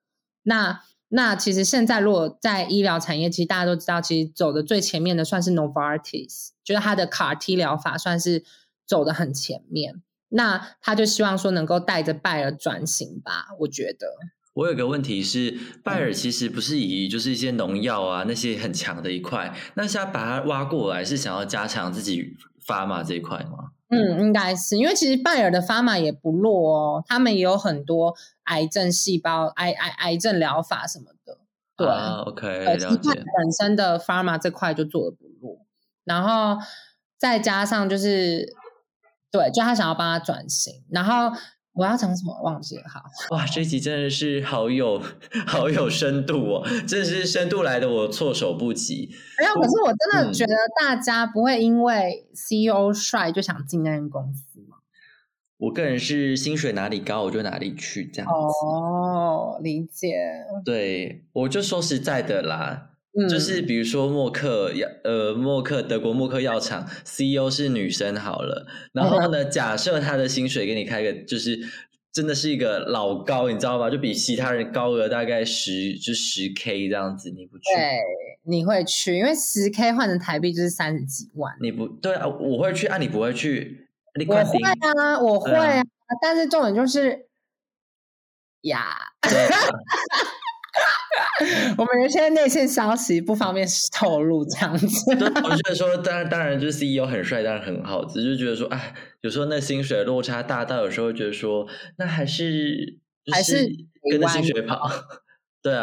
[0.43, 8.45] 那那其实现在如果在医疗产业，其实大家都知道，其实走的最前面的算是 Novartis，就是它的 CAR T 疗法算是。
[8.89, 13.49] 走的很前面，那他就希望说能够带着拜耳转型吧。
[13.59, 14.07] 我觉得，
[14.55, 23.73] 我有个问题是，拜耳其实不是以就是一些农药啊那些很强的一块，那现在把它挖过来，是想要加强自己发码这一块吗？
[23.89, 31.39] 嗯，应该是，因为其实拜耳的发码也不弱哦，他们也有很多癌症细胞、癌癌癌症疗法什么的。
[31.77, 33.11] 对，OK，了解。
[33.13, 35.67] 本身的发码这块就做的不弱，
[36.05, 36.63] 然后
[37.17, 38.55] 再加上就是。
[39.29, 41.37] 对，就他想要帮他转型，然后
[41.77, 42.85] 我要讲什么忘记了。
[42.89, 45.01] 好，哇，这集真的是好有
[45.47, 49.11] 好有深度哦，真的是深度来的，我措手不及。
[49.39, 54.79] 没有，可是我真的觉得大家不会因为 CEO 帅就想进那间公司吗？
[55.59, 58.67] 我个人是薪水哪里高我就哪里去，这样子。
[58.67, 60.17] 哦，理解。
[60.65, 62.91] 对，我就说实在的啦。
[63.29, 71.59] 就是比如说默克药呃默克德国默克药厂 CEO 是女生好了，然后呢，假设他的薪水给你开个就是
[72.13, 73.89] 真的是一个老高，你知道吗？
[73.89, 77.65] 就比其他人高了大概十就十 K 这样子，你不去？
[77.75, 78.01] 对，
[78.45, 81.55] 你会去，因为十 K 换成台币就是三十几万。
[81.61, 83.89] 你不对啊，我会去啊，你不会去？
[84.29, 85.83] 我会啊，我会啊，
[86.23, 87.27] 但是重点就是
[88.63, 89.13] 呀。
[91.79, 94.87] 我们有些内线消息不方便透露，这样子。
[95.11, 98.05] 我觉得说，当然，当然，就是 CEO 很帅，当然很好。
[98.05, 101.67] 只是觉得说，哎，有时候那薪水落差大到，有时候觉得说，
[101.99, 102.99] 那还是
[103.33, 103.69] 还是
[104.11, 104.91] 跟着薪水跑。
[105.63, 105.83] 对啊。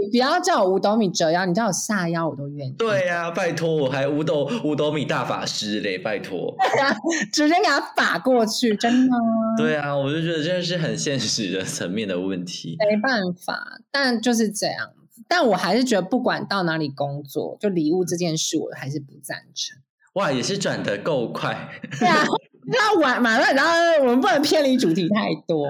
[0.00, 2.70] 你不要叫我五斗米折腰，你叫我下腰我都愿意。
[2.72, 6.56] 对呀，拜托，我还五斗五斗米大法师嘞，拜托。
[6.58, 6.96] 对啊，
[7.30, 9.12] 直接给他法过去，真的。
[9.58, 12.76] 对啊，我就觉得真的是很现实的层面的问题。
[12.78, 15.22] 没办法，但就是这样子。
[15.28, 19.78] 但我还是觉得，不管到哪里工作，就礼物这件事，我还是不赞成。
[20.14, 21.68] 哇，也是转的够快。
[21.98, 22.24] 对啊，
[22.66, 25.68] 那晚马上，然后我们不能偏离主题太多。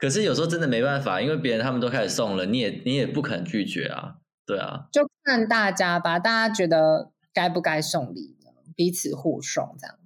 [0.00, 4.14] 可是有时候真的没办法，因为别人他们都开始送了，你也你也不肯拒绝啊，
[4.46, 8.50] 对啊，就看大家吧，大家觉得该不该送礼呢？
[8.74, 9.96] 彼此互送这样。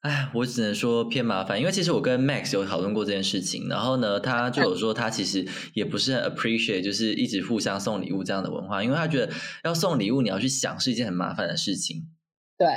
[0.00, 9.32] 哎，我只能说偏麻烦，因为其实我跟 Max 有讨论过这件事情，然后呢，他就有说他其实也不是很 appreciate，就是一直互相送礼物这样的文化，因为他觉得
[9.64, 12.08] 要送礼物你要去想是一件很麻烦的事情。
[12.56, 12.68] 对，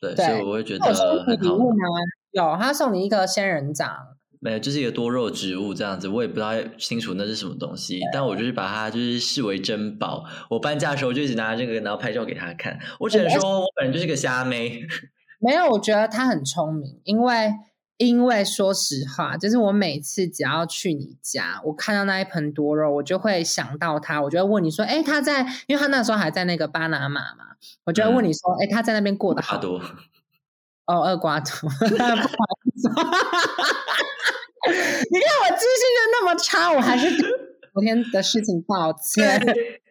[0.00, 1.14] 对，所以我会觉得很好。
[1.24, 1.86] 礼物吗？
[2.32, 4.17] 有，他送你一个仙人掌。
[4.40, 10.24] 没有，就是一个多肉植物这样子，我也不知道清楚那是什么东西，但我就是把它就是视为珍宝。
[10.48, 12.78] 我搬家的时候就一直拿这个，然后拍照给他看。
[13.00, 14.86] 我只能说我本人就是个虾妹。
[15.40, 17.52] 没有，我觉得他很聪明，因为
[17.96, 25.46] 因为说实话，就是我每次只要去你家，我看到那一盆多肉，我就会想到他，我就会问你说：“哎，他在？
[25.66, 27.44] 因为他那时候还在那个巴拿马嘛，
[27.84, 29.80] 我就会问你说：哎，他在那边过得好多？
[30.88, 31.50] 哦，二瓜多。
[34.68, 39.40] 你看我记性就那么差，我还是昨天的事情抱歉。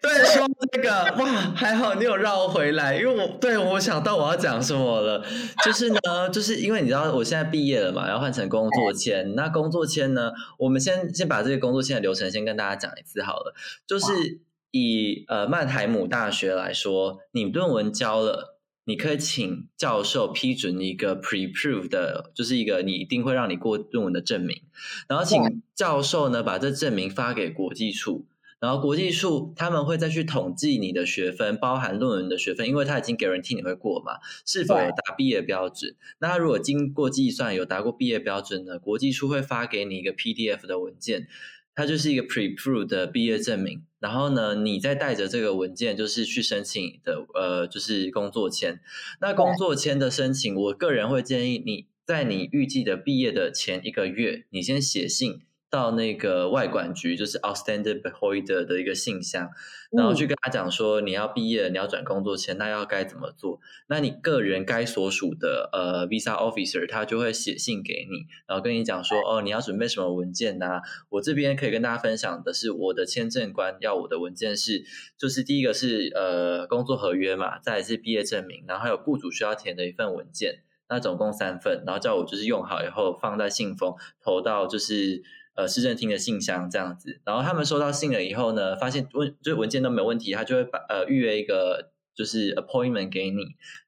[0.01, 5.23] 对，说这个哇，还好你有绕回来，因为我对我想到我要讲什么了，
[5.63, 9.33] 就是呢，就是因为你知道我现在毕业了嘛，要换成工作签。
[9.36, 13.53] 那工作签呢，我们先先把这个工作签的流程先跟大家讲一次好了。
[13.88, 18.56] 就是以呃曼海姆大学来说，你论文交了。
[18.88, 24.62] 你可以请教授批准一个 pre-prove 的，就是一个你一定会让你过论文的证明，
[25.10, 28.26] 然后请教授呢把这证明发给国际处，
[28.62, 35.93] 然后国际处他们会再去统计你的学分，包含论文的学分，因为他已经给人替你会过嘛，是否有达毕业标准？
[36.19, 41.28] 那他如果经过计算有达过毕业标准呢，国际处会发给你一个 PDF 的文件。
[41.77, 48.81] 它就是一个 pre-prove 的毕业证明，然后呢，你再带着这个文件，就是去申请的，呃，就是工作签。
[49.21, 55.41] 那工作签的申请，我个人会建议你在你预计的毕业的前一个月，你先写信。
[55.69, 59.49] 到那个外管局，就是 outstanding beholder 的一个信箱，
[59.91, 63.60] 然后去跟他讲说你要毕业，你要转工作签，那要该怎么做？
[63.88, 70.82] 那你个人该所属的呃 visa officer 他就会写信给你，然后跟你讲说哦，你要准备什么文件呐？
[71.10, 74.86] 我这边可以跟大家分享的是，我的签证官要我的文件是，
[75.17, 85.23] 就是第一个是呃工作合约嘛，再是毕业证明，然后还有雇主需要填的一份文件，那总共三份，然后叫我就是用好以后放在信封，投到就是。
[85.57, 93.41] 呃，市政厅的信箱这样子，然后他们收到信了以后呢，发现问就是文件都没有问题，他就会把呃预约一个就是 appointment 给你，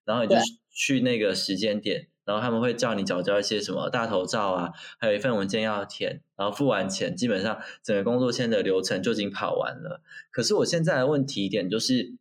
[0.03, 0.35] 然后你就
[0.71, 10.01] 去那个时间点，然后他们会叫你缴交一些什么大头照啊，还有一份文件要填，然后付完钱，基本上整个工作签的流程就已经跑完了。
[10.31, 12.15] 可是我现在的问题点就是，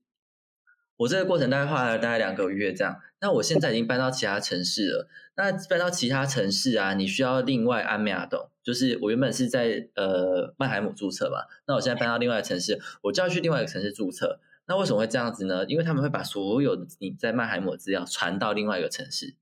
[0.99, 5.09] 我这个过程大概花了大概两个月这样，那我现在已经搬到其他城市了，
[5.39, 8.51] 那搬到其他城市啊，你需要另外安美亚懂。
[8.65, 14.41] 就是我原本是在呃曼海姆注册嘛，那我现在搬到另外一个城市，我就要去另外一个城市注册。
[14.67, 15.65] 那为什么会这样子呢？
[15.67, 19.37] 因为他们会把所有的你在曼海姆的资料传到另外一个城市。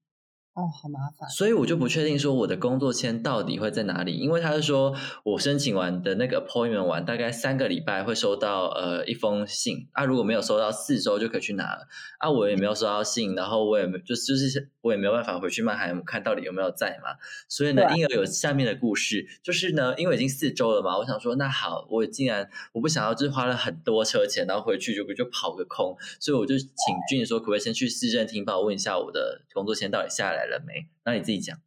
[0.54, 11.86] 哦，好麻烦，所以我就不确定说我的工作签到底会在哪里，因为他是说我申请完的那个 appointment 完，大概三个礼拜会收到呃一封信啊，如果没有收到，四周就可以去拿了
[12.20, 17.16] 啊，我也没有收到信，然后我也没就就是我也没有办法回去曼海姆看到底有没有在嘛，
[17.48, 26.68] 所以呢，因而有下面的故事，就是呢，因为已经四周了嘛，我想说那好，我竟然我不想要就是花了很多车钱，然后回去就就跑个空，所以我就请
[27.10, 30.46] 俊说可不可以先去市政厅帮我问一下我的工作签到底下来。
[30.46, 30.86] 了没？
[31.04, 31.58] 那你自己讲。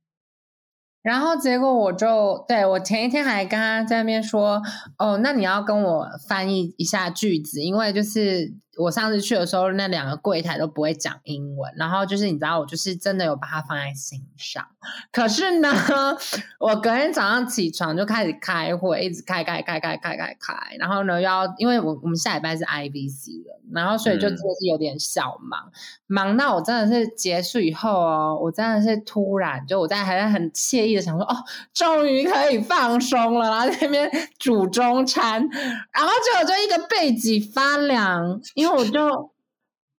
[1.01, 4.61] 然后结果我就对我前一天还跟他在那边说，
[4.97, 8.53] 哦，那你要跟我翻译一下句子，因为就是。
[8.81, 14.65] 我上次去的时候，那两个柜台都不会讲英文，然后就是你知道，我就是真的有把它放在心上。
[15.11, 15.69] 可是呢，
[16.61, 25.71] 我隔天早上起床就开始开会，一直开开开开开开开，然后呢，要因为我我们下礼拜是 I B C 了，然后所以就真的是有点小忙，
[26.07, 31.35] 忙到我真的是结束以后哦，我真的是突然就我在还在很惬意的想说，哦，
[31.73, 35.47] 终于可以放松了，然后在那边煮中餐，
[35.93, 38.79] 然后就就一个背脊发凉，因为。
[38.79, 39.33] 我就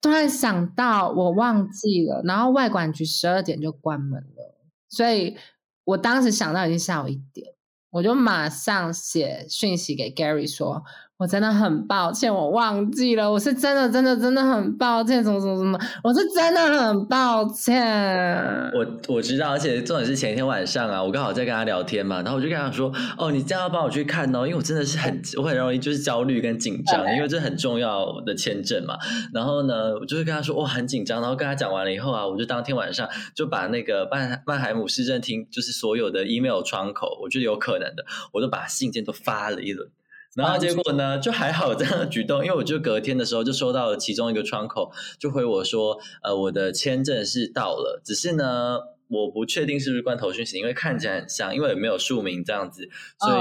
[0.00, 4.56] 突然想到，我忘记了，然后外管局十二点就关门了，
[4.88, 5.36] 所以
[5.84, 7.52] 我当时想到已经下午一点，
[7.90, 10.82] 我就马上写讯息给 Gary 说。
[11.20, 13.30] 我真的很抱歉，我忘记了。
[13.30, 15.78] 我是真的，真的，真的很抱歉，怎么怎么怎么？
[16.02, 17.78] 我是真的很抱歉。
[18.72, 28.96] 我我知道，而且重点是前一天晚上啊，我刚好在跟他聊天嘛，然后我就跟他说：“哦，你这样要帮我去看哦，因为我真的是很我很容易就是焦虑跟紧张，因为这很重要的签证嘛。”
[29.34, 39.86] 然后呢，我就是跟他说：“哇，很紧张。”然后跟他讲完了以后啊，我就当天晚上就把那个曼曼海姆市政厅就是所有的 email 窗口，我觉得有可能的，我都把信件都发了一轮。
[40.36, 48.78] 然后结果呢，就还好这样的举动，因为我就隔天的时候就收到了其中一个窗口，就回我说，呃，我的签证是到了，只是呢，
[49.08, 53.40] 我不确定是不是罐头讯息，因为看起来很像，因为也没有署名这样子，所以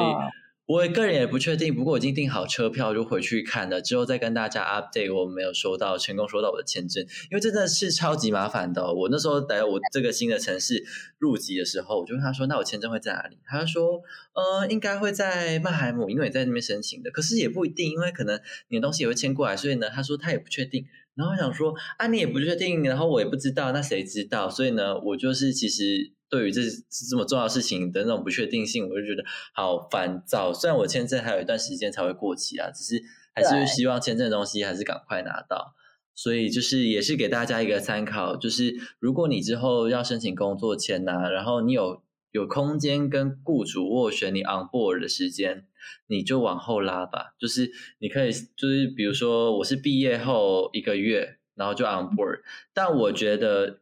[0.70, 8.94] 我个人也不确定，不过我已经订好车票，就回去看了，之后再跟大家 update 我没有收到成功收到我的签证，因为真的是超级麻烦的。
[8.94, 10.86] 我那时候来我这个新的城市
[11.18, 14.00] 入籍的时候，我就问他说：“那我签证会在哪里？”他说
[14.38, 17.10] ：“呃，应该会在曼海姆，因为你在那边申请的。
[17.10, 20.86] 可是也不一定，因为可能你的东西也会迁过来，所以呢，他说他也不确定。
[21.20, 24.50] 然后我想说啊，你也不确定，然后我也不知道，那谁知道？
[24.50, 26.62] 所以呢，我就是其实。”对于这
[27.10, 30.54] 这么重要事情的那种不确定性，我就觉得好烦躁。
[30.54, 33.02] 虽然我签证还有一段时间才会过期啊，只是
[33.34, 35.74] 还是希望签证的东西还是赶快拿到。
[36.14, 45.66] 所以就是也是给大家一个参考，就是如果你之后要申请工作签呐，然后你有有空间跟雇主斡旋你 on board 的时间，
[46.08, 47.36] 你就往后拉吧。
[47.40, 52.42] 就是你可以就是比如说我是毕业后一个月，然后就 on board，
[52.74, 53.82] 但我觉得。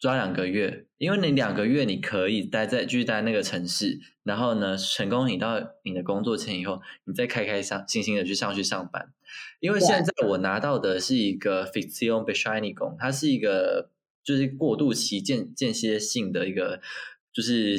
[0.00, 9.12] 抓两个月，因为你两个月你可以待在继续待那个城市，然后呢，成功领到你的工作签以后，你再开开上心心的去上去上班。
[9.60, 13.90] 因为现在我拿到的是一个 f i x i o n b e s h i n i 工，它是一个
[14.24, 16.80] 就是过渡期间间歇性的一个
[17.30, 17.78] 就是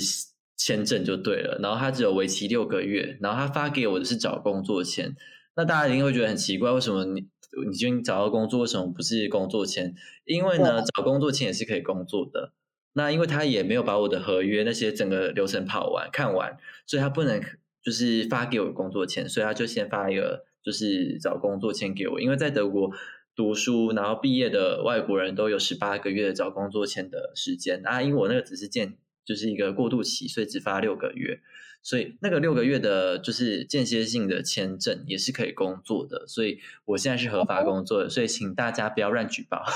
[0.66, 5.16] 签证就对了，然后他只有为期六个月，然后他发给我的是找工作签，
[5.56, 7.28] 那大家一定会觉得很奇怪，为什么你？
[7.70, 9.94] 你就找到工作，为什么不是工作签？
[10.24, 12.54] 因为呢，找工作签也是可以工作的。
[12.94, 17.42] 那因为他也没有把我的合约那些整个流程跑完看完，所以他不能
[17.84, 22.22] 就是发给我工作签，所以他就先发一个就是找工作签给我。
[22.22, 22.90] 因为在德国
[23.36, 28.96] 读书，然后毕业的外国人都有十八个月找工作签的时间啊，因为我那个只是见
[29.26, 31.40] 就是一个过渡期，所以只发六个月。
[31.84, 36.28] 所以那个六个月的，就是间歇性的签证也是可以工作的。
[36.28, 39.64] 所以我现在是合法工作的，所以请大家不要乱举报。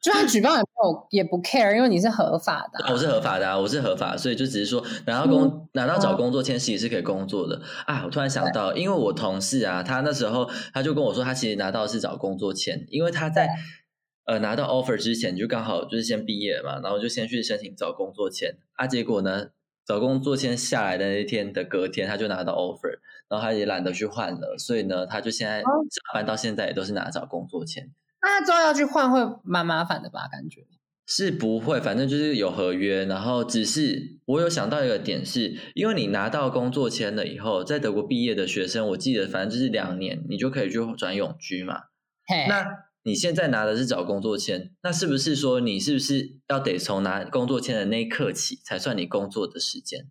[0.00, 2.90] 就算举报也没有也不 care，因为你是合法的。
[2.90, 8.02] 我是合法的啊，我是合法，所以就只是说拿到工拿到找工作签其实是可以工作的啊。
[8.06, 13.50] 我突然想到，因为我同事啊，他那时候他就跟我说，他其实拿到是找工作签，因为他在
[14.24, 19.50] 呃拿到 offer 之前就刚好就是先毕业嘛，然后就先去申请找工作签啊，结果呢？
[19.84, 25.74] 找工作签下来的那天的隔天，他就拿到 offer，然后他也懒得去换了，所以呢，他就现在上
[26.14, 27.90] 班到现在也都是拿找工作签。
[28.22, 30.28] 那他之后要去换会蛮麻烦的吧？
[30.30, 30.64] 感觉
[31.04, 41.74] 是不会，反正就是有合约，然后只是我有想到一个点，是因为你拿到工作签了以后，在德国毕业的学生，我记得反正就是两年，你就可以去转永居嘛。
[42.48, 42.64] 那
[43.04, 50.10] 你现在拿的是找工作签，那是不是说你是不是要得从拿工作签的那一刻起才算你工作的时间？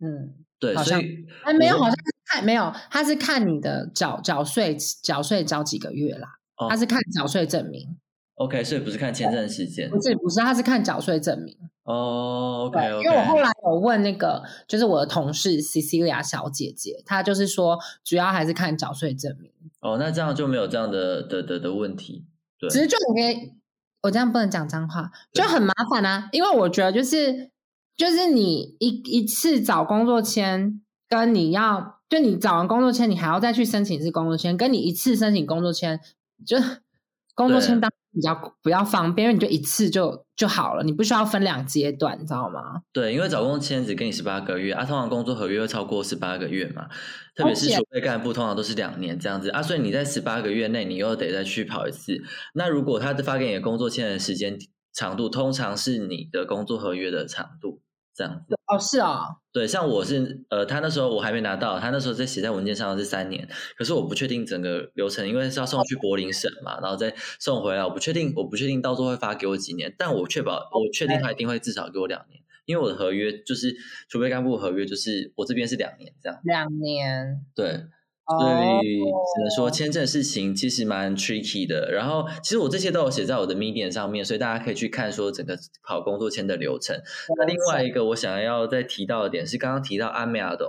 [0.00, 7.98] 嗯，对，所以哎，没有，好像是看没有，他是看你的缴缴税缴税缴几个月啦，他是看缴税证明。
[8.38, 11.56] OK，所以不是看签证时间，不是不是，他是看缴税证明。
[11.82, 19.50] 哦，OK，因为我后来有问那个，就是我的同事 Cecilia 小姐姐，她就是说，主要还是看缴税证明。
[19.80, 22.26] 哦，那这样就没有这样的的的的问题。
[22.60, 23.54] 对，只是就你可以，
[24.02, 26.28] 我这样不能讲脏话，就很麻烦啊。
[26.30, 27.50] 因为我觉得就是
[27.96, 35.98] 就是你一一次找工作签，跟你要就你找完工作签，你还要再去申请一次工作签，跟你一次申请工作签，
[36.46, 36.56] 就
[37.34, 37.90] 工作签当。
[38.18, 42.82] 比较比较方便，因为你就一次就就好了，你不需要分两阶段，你知道吗？
[42.92, 46.88] 对，因为找工作签只给你十八个月啊，通常工作合约会超过十八个月嘛，
[47.36, 52.20] 特别是储备干部，通常都是两年这样子啊，所以你在十八个月内，你又得再去跑一次。
[52.54, 54.58] 那如果他发给你的工作签的时间
[54.92, 57.80] 长度，通常是你的工作合约的长度。
[58.18, 58.56] 这样子。
[58.66, 73.74] 哦，是啊，对，像我是呃，他那时候我还没拿到，他那时候在写在文件上是三年，可是我不确定整个流程，因为是要送去柏林省嘛，然后再送回来，我不确定，我不确定到时候会发给我几年，但我确保我确定他一定会至少给我两年，因为我的合约就是
[74.08, 77.84] 储备干部合约，就是我这边是两年这样，两年，对。
[78.28, 81.90] 所以只能说签证事情其实蛮 tricky 的。
[81.90, 87.00] 然后其实我这些都有写在我的 Medium 上面，所以大家可以去看说整个跑工作签的流程。
[87.38, 90.68] 那另外一个我想要再提到的点是，刚刚提到阿美亚东，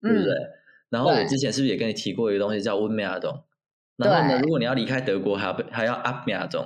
[0.00, 0.32] 对不对？
[0.90, 3.42] 然后我之前是不是也跟你提过一个东西叫温美亚东？
[3.96, 6.64] 然后呢，如果你要离开德国，还要还要阿美亚董。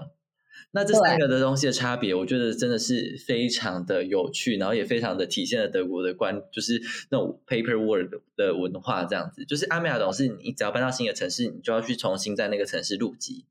[0.73, 6.81] 那这三个的东西的差别，我觉得真的是非常的有趣，然后也非常的体现了德国的观，就是
[7.11, 9.45] 那种 paperwork 的文化这样子。
[9.45, 13.47] 就是阿米亚董是你只要搬到新的城市，你就要去重新在那个城市入籍。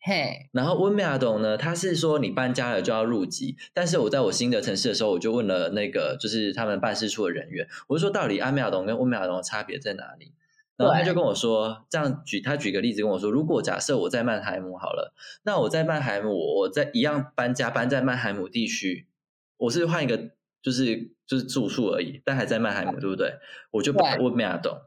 [0.00, 10.32] 嘿，然后温米亚董呢，他是说你搬家了就要入籍，但是我在我新的城市的时候，我就问了那个就是他们办事处的人员，我就说到底阿米亚董跟温米亚董的差别在哪里？
[10.78, 15.12] 然后他就跟我说，这样举他举个例子跟我说，如果假设我在曼海姆好了，
[15.42, 19.08] 那我在曼海姆，我在一样搬家搬在曼海姆地区，
[19.56, 20.30] 我是换一个
[20.62, 23.10] 就是就是住宿而已，但还在曼海姆，对。
[23.10, 23.34] 不对？
[23.72, 24.24] 我就把对。
[24.24, 24.78] 温美亚懂。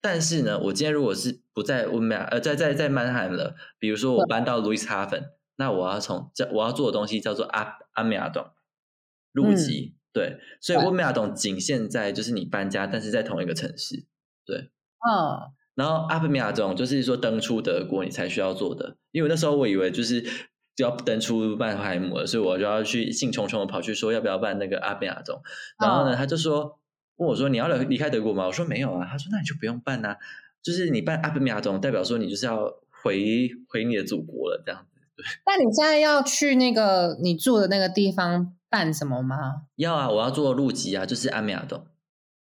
[0.00, 8.50] 但是呢，我今天如果是不在温美亚，呃，在在在曼海姆了，比如说我搬到路易斯哈芬，那我要从这我要做的东西叫做阿阿米亚洞
[9.32, 14.06] 入籍，对，所以温梅亚洞仅限在就是你搬家，但是在同一个城市。
[15.08, 20.24] 嗯，然后阿布米亚种就是说登出德国你才需要做的，因为那时候我以为就是
[20.76, 25.42] 要登出曼海姆了，所以我就要去兴冲冲的跑去说要不要办那个阿布米亚种，
[25.80, 26.78] 然后呢哦他就说
[27.16, 28.46] 问我说你要离离开德国吗？
[28.46, 30.16] 我说没有啊，他说那你就不用办啊，
[30.62, 32.64] 就是你办阿布米亚种代表说你就是要
[33.02, 35.00] 回回你的祖国了这样子。
[35.46, 39.66] 那你现在要去那个你住的那个地方办什么吗？
[39.76, 41.86] 要啊，我要做入籍啊，就是阿米亚洞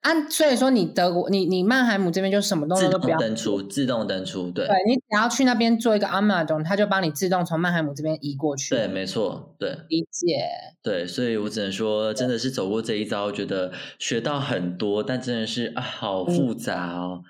[0.01, 8.75] 啊，所以说你德国，你你曼海姆这边就什么东西都不要，登出，自动登出，对对你只要去那边做一个 Amazon，它就帮你自动从曼海姆这边移过去。
[8.75, 9.77] 对，没错，对。
[9.91, 10.49] 理解。
[10.83, 17.23] 对，所以我只能说，真的是走过这一遭，觉得学到很多，但真的是啊，好嗯复杂哦。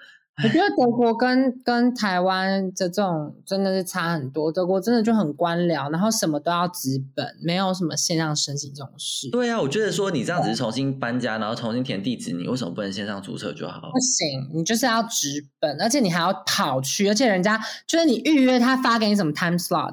[0.42, 4.50] 我觉得德国跟跟台湾的这种真的是差很多。
[4.50, 9.28] 德国真的就很官僚，然后什么都要纸本，没有什么线上申请这种事。
[9.30, 13.98] 对啊，我觉得说你这样只是重新搬家，然后重新填地址，你为什么不能线上注册就好不？
[14.00, 19.92] 行，你就是要纸本，而且你还要跑去，而且人家就是你预约，他发给你什么 time slot，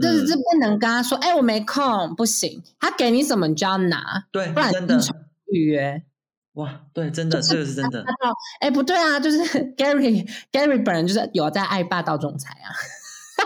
[0.00, 5.00] 就是嗯这不能跟他说，哎、我没空，不行，他给你什么你就要拿，对不然，真的
[5.52, 6.04] 预约。
[6.54, 8.04] 哇，对，真的，这个是真的。
[8.60, 9.38] 哎，不对啊，就是
[9.76, 12.68] Gary Gary 本人就是有在爱霸道总裁啊。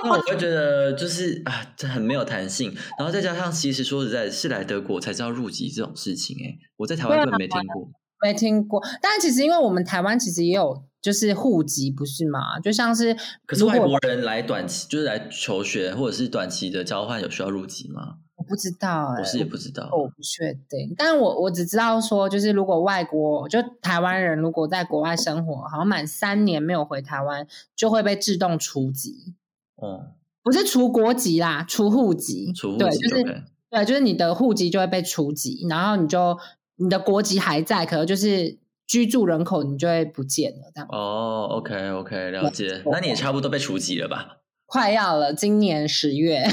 [0.02, 7.90] 那我会 觉得就是啊，这很没有弹性，然后再加上其实说实在，是来德国才知道入籍这种事情、欸，我在台湾根本没听过。
[8.22, 12.58] 没听过，但其实因为我们台湾其实也有就是户籍，不是吗？
[12.60, 18.14] 就像是可是外国人来短期就是来求学或者是短期的交换，有需要入籍吗？
[18.44, 19.88] 我不知道、哎，我是也不知道。
[19.92, 29.34] 我不确定，但我我只知道说，就是如果外国就台湾人如果在国外生活，好像满三年没有回台湾，就会被自动除籍，
[29.76, 30.08] 哦，
[30.42, 33.44] 不是除国籍啦，除户籍，除，户籍就是。
[33.70, 36.38] 对，就是你的户籍就会被除籍，然后你就
[36.76, 40.88] 你的国籍还在，可能就是居住人口你就会不见了，这样。
[40.92, 42.80] 哦，OK OK，了解。
[42.86, 44.36] 那你也差不多被除籍了吧？
[44.66, 46.44] 快要了，今年十月，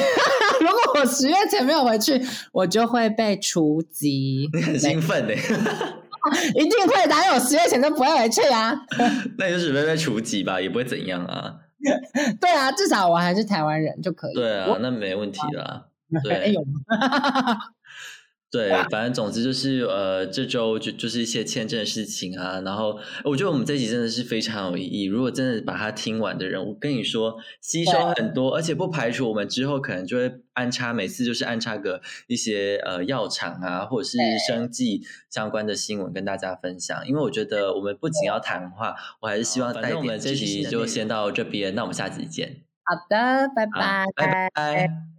[0.64, 2.22] 如果我十月前没有回去，
[2.54, 5.34] 我就会被除籍，你很兴奋呢，
[6.56, 8.74] 一定会的，因为我十月前都不会回去啊。
[9.38, 11.56] 那你就准备被除籍吧，也不会怎样啊。
[12.40, 14.36] 对啊，至少我还是台湾人就可以。
[14.36, 15.86] 对啊，那没问题啦。
[15.86, 15.88] 哎
[16.24, 17.58] 对有吗？
[18.52, 22.60] 对，反正总之就是呃，这周就就是一些签证的事情啊。
[22.66, 25.04] 然后我觉得我们这集真的是非常有意义。
[25.06, 37.08] 如果真的把它听完的人，我跟你说，吸收很多，而且不排除我们之后可能就会安插，每次就是安插个一些呃药厂啊，或者是生计相关的新闻跟大家分享。
[37.08, 40.20] 因为我觉得我们不仅要谈话，我还是希望带一点。
[40.20, 42.64] 这集就先到这边，那我们下集见。
[42.84, 45.12] 好的，拜拜，拜拜。